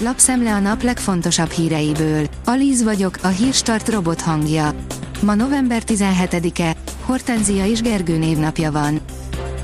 lapszemle 0.00 0.54
a 0.54 0.58
nap 0.58 0.82
legfontosabb 0.82 1.50
híreiből. 1.50 2.26
Alíz 2.44 2.82
vagyok, 2.82 3.18
a 3.22 3.28
hírstart 3.28 3.88
robot 3.88 4.20
hangja. 4.20 4.74
Ma 5.20 5.34
november 5.34 5.82
17-e, 5.86 6.76
Hortenzia 7.04 7.66
és 7.66 7.80
Gergő 7.80 8.18
névnapja 8.18 8.72
van. 8.72 9.00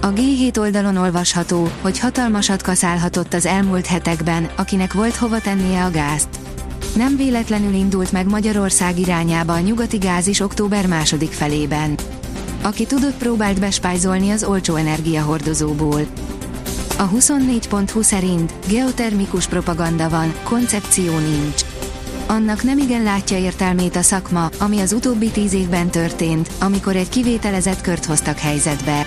A 0.00 0.12
G7 0.12 0.58
oldalon 0.58 0.96
olvasható, 0.96 1.68
hogy 1.80 1.98
hatalmasat 1.98 2.62
kaszálhatott 2.62 3.34
az 3.34 3.46
elmúlt 3.46 3.86
hetekben, 3.86 4.50
akinek 4.56 4.92
volt 4.92 5.16
hova 5.16 5.40
tennie 5.40 5.84
a 5.84 5.90
gázt. 5.90 6.28
Nem 6.96 7.16
véletlenül 7.16 7.74
indult 7.74 8.12
meg 8.12 8.26
Magyarország 8.26 8.98
irányába 8.98 9.52
a 9.52 9.60
nyugati 9.60 9.96
gáz 9.96 10.26
is 10.26 10.40
október 10.40 10.86
második 10.86 11.32
felében. 11.32 11.94
Aki 12.62 12.86
tudott 12.86 13.14
próbált 13.14 13.60
bespájzolni 13.60 14.30
az 14.30 14.44
olcsó 14.44 14.74
energiahordozóból. 14.74 16.06
A 16.98 17.08
24.20 17.08 18.02
szerint 18.02 18.52
geotermikus 18.68 19.46
propaganda 19.46 20.08
van, 20.08 20.34
koncepció 20.42 21.18
nincs. 21.18 21.60
Annak 22.26 22.62
nem 22.62 22.78
igen 22.78 23.02
látja 23.02 23.38
értelmét 23.38 23.96
a 23.96 24.02
szakma, 24.02 24.48
ami 24.58 24.80
az 24.80 24.92
utóbbi 24.92 25.30
tíz 25.30 25.52
évben 25.52 25.90
történt, 25.90 26.50
amikor 26.60 26.96
egy 26.96 27.08
kivételezett 27.08 27.80
kört 27.80 28.04
hoztak 28.04 28.38
helyzetbe. 28.38 29.06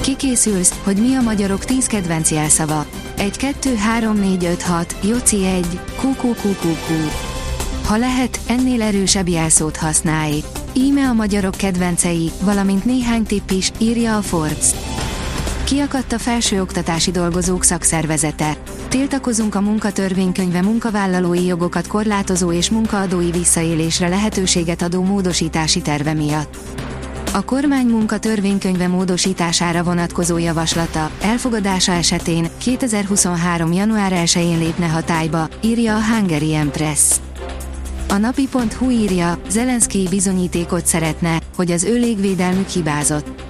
Kikészülsz, 0.00 0.80
hogy 0.82 0.96
mi 0.96 1.14
a 1.14 1.20
magyarok 1.20 1.64
10 1.64 1.86
kedvenc 1.86 2.30
jelszava. 2.30 2.86
1 3.16 3.36
2 3.36 3.74
3 3.74 4.16
4 4.16 4.44
5 4.44 4.62
6, 4.62 4.96
Joci 5.02 5.46
1, 5.46 5.80
QQQQQ. 6.00 6.94
Ha 7.84 7.96
lehet, 7.96 8.40
ennél 8.46 8.82
erősebb 8.82 9.28
jelszót 9.28 9.76
használj. 9.76 10.42
Íme 10.72 11.08
a 11.08 11.12
magyarok 11.12 11.54
kedvencei, 11.54 12.30
valamint 12.42 12.84
néhány 12.84 13.22
tipp 13.22 13.50
is, 13.50 13.70
írja 13.78 14.16
a 14.16 14.22
Forbes. 14.22 14.70
Kiakadt 15.68 16.12
a 16.12 16.18
felsőoktatási 16.18 17.10
dolgozók 17.10 17.64
szakszervezete. 17.64 18.56
Tiltakozunk 18.88 19.54
a 19.54 19.60
munkatörvénykönyve 19.60 20.62
munkavállalói 20.62 21.44
jogokat 21.44 21.86
korlátozó 21.86 22.52
és 22.52 22.70
munkaadói 22.70 23.30
visszaélésre 23.30 24.08
lehetőséget 24.08 24.82
adó 24.82 25.02
módosítási 25.02 25.80
terve 25.80 26.12
miatt. 26.12 26.56
A 27.32 27.44
kormány 27.44 27.86
munka 27.86 28.18
törvénykönyve 28.18 28.88
módosítására 28.88 29.82
vonatkozó 29.82 30.38
javaslata, 30.38 31.10
elfogadása 31.20 31.92
esetén 31.92 32.48
2023. 32.58 33.72
január 33.72 34.12
1-én 34.14 34.58
lépne 34.58 34.86
hatályba, 34.86 35.48
írja 35.60 35.96
a 35.96 36.04
Hungarian 36.04 36.70
Press. 36.70 37.20
A 38.08 38.16
napi.hu 38.16 38.90
írja, 38.90 39.38
Zelenszky 39.48 40.06
bizonyítékot 40.10 40.86
szeretne, 40.86 41.40
hogy 41.56 41.70
az 41.70 41.84
ő 41.84 41.98
légvédelmük 41.98 42.68
hibázott. 42.68 43.47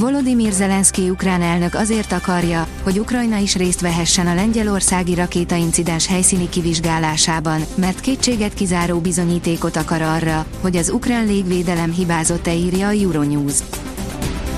Volodymyr 0.00 0.52
Zelenszky 0.52 1.10
ukrán 1.10 1.42
elnök 1.42 1.74
azért 1.74 2.12
akarja, 2.12 2.66
hogy 2.82 2.98
Ukrajna 2.98 3.36
is 3.36 3.56
részt 3.56 3.80
vehessen 3.80 4.26
a 4.26 4.34
lengyelországi 4.34 5.14
rakétaincidens 5.14 6.06
helyszíni 6.06 6.48
kivizsgálásában, 6.48 7.60
mert 7.74 8.00
kétséget 8.00 8.54
kizáró 8.54 8.98
bizonyítékot 8.98 9.76
akar 9.76 10.02
arra, 10.02 10.46
hogy 10.60 10.76
az 10.76 10.90
ukrán 10.90 11.26
légvédelem 11.26 11.92
hibázott-e 11.92 12.54
írja 12.54 12.86
a 12.86 12.90
Euronews. 12.90 13.58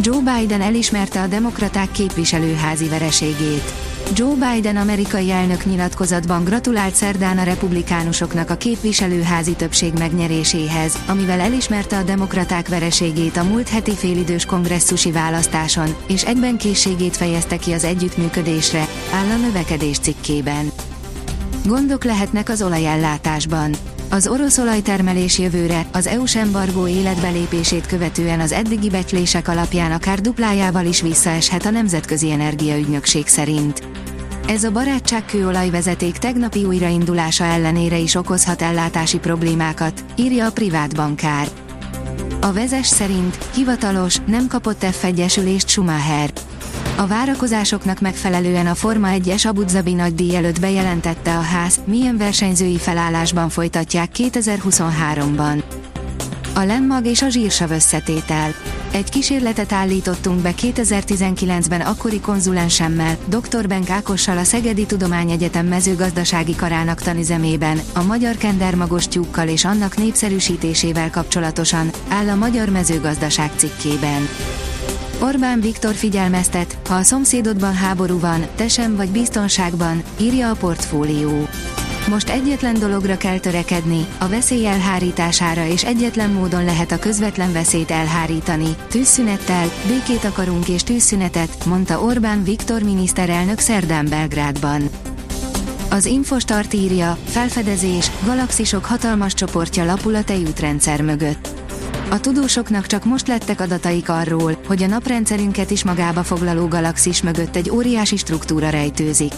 Joe 0.00 0.20
Biden 0.38 0.60
elismerte 0.60 1.20
a 1.20 1.26
demokraták 1.26 1.90
képviselőházi 1.90 2.88
vereségét. 2.88 3.85
Joe 4.14 4.34
Biden 4.34 4.76
amerikai 4.76 5.30
elnök 5.30 5.64
nyilatkozatban 5.64 6.44
gratulált 6.44 6.94
szerdán 6.94 7.38
a 7.38 7.42
republikánusoknak 7.42 8.50
a 8.50 8.56
képviselőházi 8.56 9.54
többség 9.54 9.92
megnyeréséhez, 9.98 10.98
amivel 11.06 11.40
elismerte 11.40 11.96
a 11.96 12.02
demokraták 12.02 12.68
vereségét 12.68 13.36
a 13.36 13.44
múlt 13.44 13.68
heti 13.68 13.94
félidős 13.94 14.44
kongresszusi 14.44 15.12
választáson, 15.12 15.94
és 16.08 16.24
egyben 16.24 16.56
készségét 16.56 17.16
fejezte 17.16 17.56
ki 17.56 17.72
az 17.72 17.84
együttműködésre, 17.84 18.88
áll 19.12 19.30
a 19.30 19.36
növekedés 19.36 19.98
cikkében. 19.98 20.70
Gondok 21.64 22.04
lehetnek 22.04 22.48
az 22.48 22.62
olajellátásban. 22.62 23.74
Az 24.16 24.28
orosz 24.28 24.58
olajtermelés 24.58 25.38
jövőre, 25.38 25.86
az 25.92 26.06
EU-s 26.06 26.36
embargó 26.36 26.88
életbelépését 26.88 27.86
követően 27.86 28.40
az 28.40 28.52
eddigi 28.52 28.90
becslések 28.90 29.48
alapján 29.48 29.92
akár 29.92 30.20
duplájával 30.20 30.86
is 30.86 31.00
visszaeshet 31.00 31.66
a 31.66 31.70
Nemzetközi 31.70 32.30
Energiaügynökség 32.30 33.26
szerint. 33.26 33.82
Ez 34.48 34.64
a 34.64 34.70
barátságkőolajvezeték 34.70 36.16
tegnapi 36.16 36.64
újraindulása 36.64 37.44
ellenére 37.44 37.98
is 37.98 38.14
okozhat 38.14 38.62
ellátási 38.62 39.18
problémákat, 39.18 40.04
írja 40.14 40.46
a 40.46 40.52
privát 40.52 40.94
bankár. 40.94 41.48
A 42.40 42.52
vezes 42.52 42.86
szerint 42.86 43.38
hivatalos, 43.54 44.16
nem 44.26 44.46
kapott 44.46 44.86
F1-esülést 45.02 45.68
Schumacher. 45.68 46.30
A 46.98 47.06
várakozásoknak 47.06 48.00
megfelelően 48.00 48.66
a 48.66 48.74
Forma 48.74 49.08
1-es 49.10 49.46
Abu 49.46 49.64
Dhabi 49.64 49.92
nagydíj 49.92 50.36
előtt 50.36 50.60
bejelentette 50.60 51.36
a 51.36 51.40
ház, 51.40 51.80
milyen 51.84 52.16
versenyzői 52.16 52.78
felállásban 52.78 53.48
folytatják 53.48 54.10
2023-ban. 54.16 55.62
A 56.54 56.60
lemmag 56.60 57.06
és 57.06 57.22
a 57.22 57.28
zsírsav 57.28 57.70
összetétel. 57.70 58.54
Egy 58.92 59.10
kísérletet 59.10 59.72
állítottunk 59.72 60.40
be 60.40 60.52
2019-ben 60.62 61.80
akkori 61.80 62.20
konzulensemmel, 62.20 63.16
dr. 63.26 63.66
Benk 63.66 63.90
Ákossal 63.90 64.38
a 64.38 64.44
Szegedi 64.44 64.86
Tudományegyetem 64.86 65.66
mezőgazdasági 65.66 66.54
karának 66.54 67.00
tanüzemében, 67.00 67.80
a 67.94 68.02
magyar 68.02 68.36
kendermagos 68.36 69.08
tyúkkal 69.08 69.48
és 69.48 69.64
annak 69.64 69.96
népszerűsítésével 69.96 71.10
kapcsolatosan, 71.10 71.90
áll 72.08 72.28
a 72.28 72.34
Magyar 72.34 72.68
Mezőgazdaság 72.68 73.50
cikkében. 73.56 74.28
Orbán 75.20 75.60
Viktor 75.60 75.94
figyelmeztet, 75.94 76.78
ha 76.88 76.94
a 76.94 77.02
szomszédodban 77.02 77.74
háború 77.74 78.18
van, 78.18 78.46
te 78.54 78.68
sem 78.68 78.96
vagy 78.96 79.08
biztonságban, 79.08 80.02
írja 80.20 80.50
a 80.50 80.54
portfólió. 80.54 81.48
Most 82.08 82.28
egyetlen 82.28 82.78
dologra 82.78 83.16
kell 83.16 83.38
törekedni, 83.38 84.06
a 84.18 84.28
veszély 84.28 84.66
elhárítására 84.66 85.66
és 85.66 85.84
egyetlen 85.84 86.30
módon 86.30 86.64
lehet 86.64 86.92
a 86.92 86.98
közvetlen 86.98 87.52
veszélyt 87.52 87.90
elhárítani, 87.90 88.76
tűzszünettel, 88.88 89.70
békét 89.86 90.24
akarunk 90.24 90.68
és 90.68 90.82
tűzszünetet, 90.82 91.64
mondta 91.64 92.00
Orbán 92.00 92.44
Viktor 92.44 92.82
miniszterelnök 92.82 93.58
szerdán 93.58 94.06
Belgrádban. 94.08 94.82
Az 95.90 96.04
Infostart 96.04 96.74
írja, 96.74 97.18
felfedezés, 97.24 98.10
galaxisok 98.24 98.84
hatalmas 98.84 99.34
csoportja 99.34 99.84
lapul 99.84 100.14
a 100.14 100.24
tejútrendszer 100.24 101.02
mögött. 101.02 101.65
A 102.10 102.20
tudósoknak 102.20 102.86
csak 102.86 103.04
most 103.04 103.28
lettek 103.28 103.60
adataik 103.60 104.08
arról, 104.08 104.58
hogy 104.66 104.82
a 104.82 104.86
naprendszerünket 104.86 105.70
is 105.70 105.84
magába 105.84 106.22
foglaló 106.22 106.66
galaxis 106.66 107.22
mögött 107.22 107.56
egy 107.56 107.70
óriási 107.70 108.16
struktúra 108.16 108.68
rejtőzik. 108.68 109.32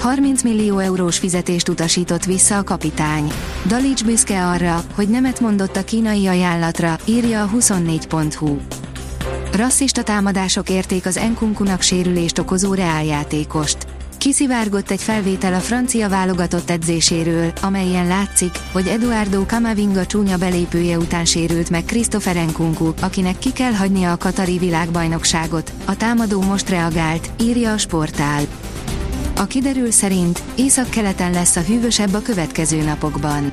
30 0.00 0.42
millió 0.42 0.78
eurós 0.78 1.18
fizetést 1.18 1.68
utasított 1.68 2.24
vissza 2.24 2.58
a 2.58 2.64
kapitány. 2.64 3.32
Dalics 3.66 4.04
büszke 4.04 4.46
arra, 4.46 4.84
hogy 4.94 5.08
nemet 5.08 5.40
mondott 5.40 5.76
a 5.76 5.84
kínai 5.84 6.26
ajánlatra, 6.26 6.98
írja 7.04 7.42
a 7.42 7.50
24.hu. 7.56 8.56
Rasszista 9.52 10.02
támadások 10.02 10.68
érték 10.68 11.06
az 11.06 11.16
Enkunkunak 11.16 11.80
sérülést 11.80 12.38
okozó 12.38 12.74
reáljátékost. 12.74 13.86
Kiszivárgott 14.22 14.90
egy 14.90 15.02
felvétel 15.02 15.54
a 15.54 15.58
francia 15.58 16.08
válogatott 16.08 16.70
edzéséről, 16.70 17.52
amelyen 17.60 18.06
látszik, 18.06 18.50
hogy 18.72 18.86
Eduardo 18.86 19.44
Camavinga 19.44 20.06
csúnya 20.06 20.36
belépője 20.36 20.96
után 20.96 21.24
sérült 21.24 21.70
meg 21.70 21.84
Christopher 21.84 22.36
Nkunku, 22.36 22.92
akinek 23.00 23.38
ki 23.38 23.52
kell 23.52 23.72
hagynia 23.72 24.12
a 24.12 24.16
Katari 24.16 24.58
világbajnokságot. 24.58 25.72
A 25.84 25.96
támadó 25.96 26.40
most 26.42 26.68
reagált, 26.68 27.30
írja 27.40 27.72
a 27.72 27.78
sportál. 27.78 28.42
A 29.36 29.44
kiderül 29.44 29.90
szerint 29.90 30.42
észak-keleten 30.54 31.32
lesz 31.32 31.56
a 31.56 31.60
hűvösebb 31.60 32.14
a 32.14 32.22
következő 32.22 32.82
napokban. 32.82 33.52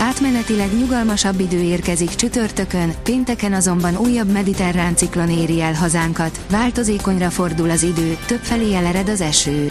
Átmenetileg 0.00 0.76
nyugalmasabb 0.78 1.40
idő 1.40 1.60
érkezik 1.60 2.14
csütörtökön, 2.14 2.94
pénteken 3.02 3.52
azonban 3.52 3.96
újabb 3.96 4.32
mediterrán 4.32 4.96
ciklon 4.96 5.30
éri 5.30 5.60
el 5.60 5.74
hazánkat, 5.74 6.40
változékonyra 6.50 7.30
fordul 7.30 7.70
az 7.70 7.82
idő, 7.82 8.16
többfelé 8.26 8.74
elered 8.74 9.08
az 9.08 9.20
eső. 9.20 9.70